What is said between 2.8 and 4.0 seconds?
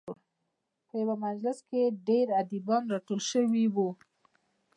راټول شوي وو.